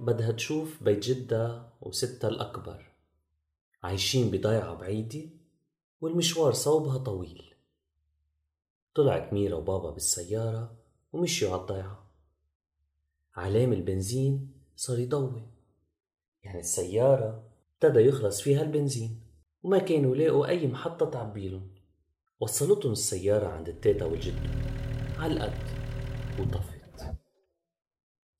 [0.00, 2.92] بدها تشوف بيت جدها وستها الأكبر
[3.82, 5.30] عايشين بضيعة بعيدة
[6.00, 7.54] والمشوار صوبها طويل.
[8.94, 10.76] طلعت ميرا وبابا بالسيارة
[11.12, 12.10] ومشيوا على الضيعة.
[13.34, 15.42] علام البنزين صار يضوي.
[16.42, 17.42] يعني السيارة
[17.74, 19.20] ابتدى يخلص فيها البنزين
[19.62, 21.70] وما كانوا لاقوا أي محطة تعبيلهم.
[22.40, 24.48] وصلتهم السيارة عند التيتا والجدو
[25.18, 25.58] على القد
[26.40, 26.77] وطفت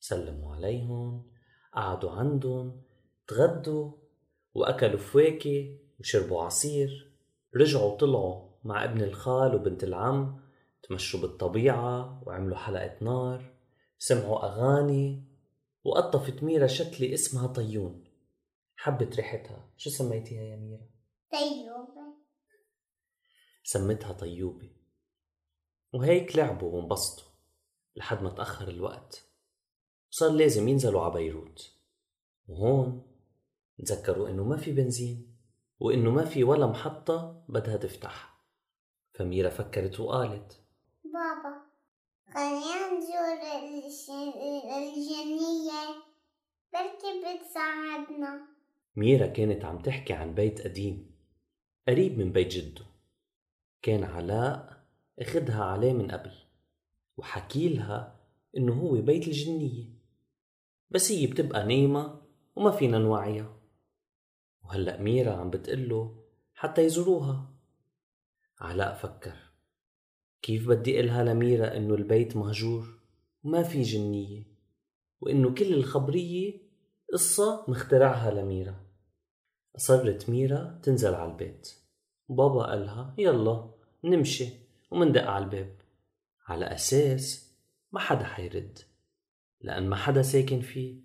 [0.08, 1.30] سلموا عليهم
[1.74, 2.82] قعدوا عندهم
[3.26, 3.92] تغدوا
[4.54, 7.12] وأكلوا فواكه وشربوا عصير.
[7.56, 10.40] رجعوا طلعوا مع ابن الخال وبنت العم
[10.82, 13.54] تمشوا بالطبيعة وعملوا حلقة نار
[13.98, 15.24] سمعوا أغاني
[15.84, 18.04] وقطفت ميرا شتلة اسمها طيون.
[18.76, 19.70] حبت ريحتها.
[19.76, 20.88] شو سميتيها يا ميرا؟
[21.32, 22.14] طيوبة.
[23.64, 24.70] سمتها طيوبة.
[25.92, 27.28] وهيك لعبوا وانبسطوا
[27.96, 29.27] لحد ما تأخر الوقت.
[30.12, 31.72] وصار لازم ينزلوا على بيروت.
[32.48, 33.02] وهون
[33.86, 35.36] تذكروا إنه ما في بنزين
[35.80, 38.38] وإنه ما في ولا محطة بدها تفتح.
[39.14, 40.60] فميرا فكرت وقالت
[41.04, 41.68] بابا
[42.34, 43.38] خلينا نزور
[44.76, 45.82] الجنية
[46.72, 48.40] بركي بتساعدنا.
[48.96, 51.10] ميرا كانت عم تحكي عن بيت قديم
[51.88, 52.84] قريب من بيت جده.
[53.82, 54.84] كان علاء
[55.18, 56.32] اخدها عليه من قبل
[57.16, 58.20] وحكي لها
[58.56, 59.97] إنه هو بيت الجنية.
[60.90, 62.20] بس هي بتبقى نايمة
[62.56, 63.56] وما فينا نوعيها.
[64.64, 67.54] وهلأ ميرا عم بتقله حتى يزوروها.
[68.60, 69.36] علاء فكر
[70.42, 72.98] كيف بدي قلها لميرا انه البيت مهجور
[73.44, 74.44] وما في جنية
[75.20, 76.60] وانه كل الخبرية
[77.12, 78.74] قصة مخترعها لميرا.
[79.76, 81.74] أصرت ميرا تنزل على البيت
[82.28, 83.70] بابا قالها يلا
[84.04, 84.48] نمشي.
[84.90, 85.76] ومندق على الباب
[86.46, 87.54] على أساس
[87.92, 88.78] ما حدا حيرد.
[89.60, 91.00] لأن ما حدا ساكن فيه.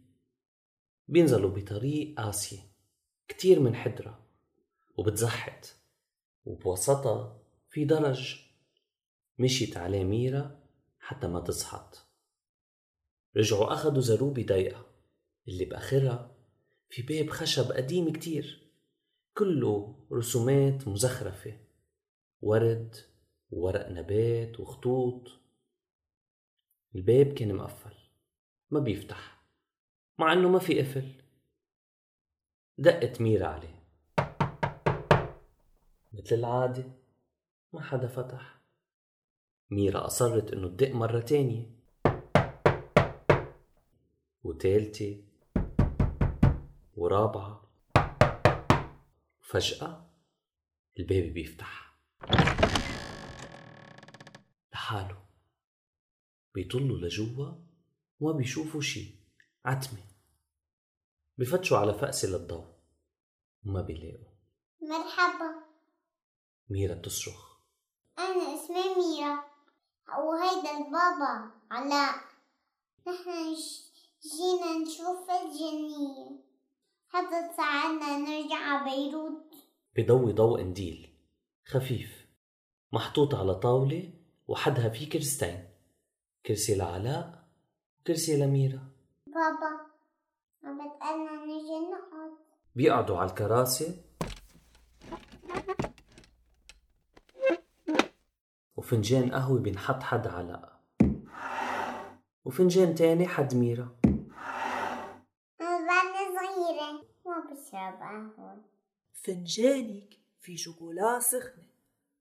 [1.08, 2.60] بينزلوا بطريق قاسية
[3.28, 4.26] كتير من حدرة
[4.98, 5.76] وبتزحت
[6.46, 8.36] وبوسطها في درج.
[9.40, 10.64] مشيت عليه ميرا
[11.00, 12.08] حتى ما تزحط
[13.38, 14.86] رجعوا أخدوا زروبي ضيقة
[15.48, 16.36] اللي بآخرها
[16.90, 18.64] في باب خشب قديم كتير.
[19.38, 21.58] كله رسومات مزخرفة
[22.42, 22.96] ورد
[23.52, 25.32] وورق نبات وخطوط.
[26.96, 28.03] الباب كان مقفل.
[28.74, 29.44] ما بيفتح
[30.20, 31.22] مع إنه ما في قفل.
[32.78, 33.84] دقت ميرا عليه.
[36.14, 36.92] مثل العادة
[37.74, 38.62] ما حدا فتح.
[39.72, 41.70] ميرا أصرت إنه تدق مرة تانية.
[44.44, 45.24] وتالتة
[46.96, 47.70] ورابعة
[49.42, 50.10] وفجأة
[51.00, 51.98] الباب بيفتح.
[54.74, 55.26] لحاله.
[56.56, 57.73] بيطلوا لجوا
[58.20, 59.16] وما بيشوفوا شي
[59.66, 60.00] عتمة.
[61.38, 62.68] بفتشوا على فأسة للضوء.
[63.66, 64.34] وما بيلاقوا.
[64.82, 65.64] مرحبا.
[66.70, 67.58] ميرا بتصرخ.
[68.20, 69.44] أنا اسمي ميرا.
[70.08, 72.16] وهيدا البابا علاء.
[73.08, 73.56] نحن
[74.22, 76.44] جينا نشوف الجنية
[77.08, 79.54] حتى تساعدنا نرجع على بيروت.
[79.96, 81.18] بضوي ضوء قنديل
[81.66, 82.28] خفيف.
[82.94, 84.14] محطوط على طاولة
[84.48, 85.70] وحدها في كرستين
[86.46, 87.43] كرسي لعلاء.
[88.04, 88.88] وكرسي لميرا
[89.28, 89.72] بابا
[90.64, 92.32] عم بتقلنا نيجي نقعد
[92.76, 94.04] بيقعدوا على الكراسي.
[98.76, 100.80] وفنجان قهوة بينحط حد علاء
[102.46, 103.96] وفنجان تاني حد ميرا
[105.62, 108.64] أنا بعدني صغيرة ما بشرب قهوة.
[109.14, 111.68] فنجانك في شوكولا سخنة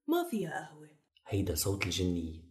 [0.07, 0.89] ما فيها قهوة.
[1.27, 2.43] هيدا صوت الجنية.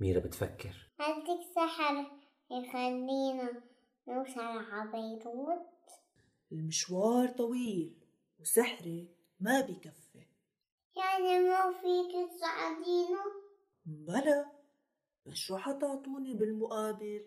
[0.00, 0.90] ميرا بتفكر.
[1.00, 2.21] عندك سحر.
[2.52, 3.62] يخلينا
[4.08, 5.68] نوصل على بيروت
[6.52, 7.96] المشوار طويل
[8.40, 9.08] وسحري
[9.40, 10.02] ما بكفي
[10.96, 13.24] يعني ما فيك تساعدينا؟
[13.86, 14.52] بلا
[15.26, 17.26] بس شو حتعطوني بالمقابل؟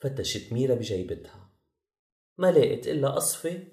[0.00, 1.50] فتشت ميرا بجيبتها.
[2.38, 3.68] ما لقت إلا قصفة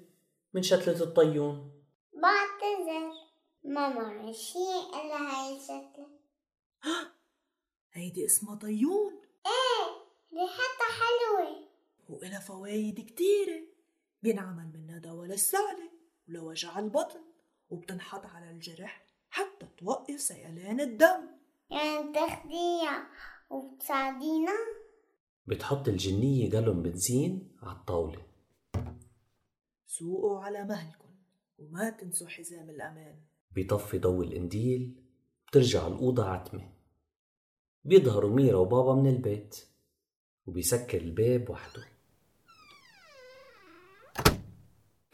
[0.54, 1.82] من شتلة الطيون.
[2.14, 3.12] بعتذر
[3.64, 4.58] ما معي شي
[4.94, 6.08] إلا هاي الشكلة
[7.92, 9.21] هيدي اسمها طيون؟
[10.32, 11.68] ريحتها حلوة.
[12.08, 13.62] وإلها فوايد كتيرة.
[14.22, 15.90] بينعمل منها دواء للسعلة
[16.28, 17.20] ولوجع البطن
[17.70, 21.28] وبتنحط على الجرح حتى توقف سيلان الدم.
[21.70, 23.10] يعني تاخديها
[23.50, 24.52] وبتساعدينا؟
[25.46, 28.22] بتحط الجنية جالون بنزين على الطاولة.
[29.86, 31.14] سوقوا على مهلكن
[31.58, 33.20] وما تنسوا حزام الأمان.
[33.50, 35.02] بيطفي ضوء القنديل
[35.48, 36.72] بترجع الأوضة عتمة.
[37.84, 39.71] بيظهروا ميرا وبابا من البيت.
[40.46, 41.84] وبيسكر الباب وحده.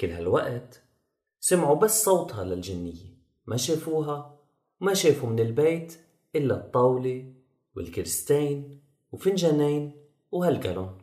[0.01, 0.83] كل هالوقت
[1.41, 3.19] سمعوا بس صوتها للجنية.
[3.47, 4.39] ما شافوها
[4.81, 5.99] وما شافوا من البيت
[6.35, 7.35] إلا الطاولة
[7.77, 8.81] والكرستين
[9.13, 9.93] وفنجانين
[10.33, 10.99] وهالقلم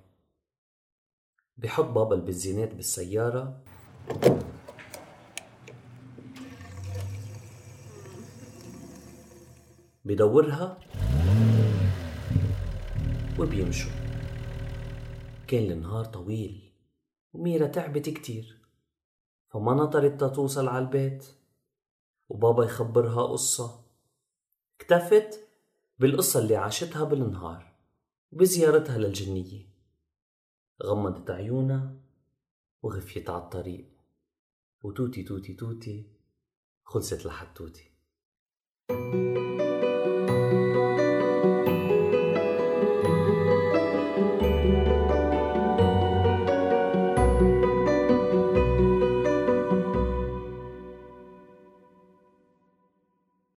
[1.57, 3.62] بحط بابا البنزينات بالسيارة.
[10.06, 10.80] بدورها
[13.39, 14.04] وبيمشوا.
[15.47, 16.74] كان النهار طويل
[17.33, 18.62] وميرا تعبت كتير.
[19.53, 21.25] فما نطرت تتوصل على البيت
[22.30, 23.86] وبابا يخبرها قصة.
[24.80, 25.47] اكتفت
[26.00, 27.75] بالقصة اللي عاشتها بالنهار
[28.31, 29.65] وبزيارتها للجنية.
[30.83, 31.95] غمضت عيونها
[32.83, 33.89] وغفيت على الطريق.
[34.83, 36.12] وتوتي توتي توتي
[36.83, 37.91] خلصت لحد توتي.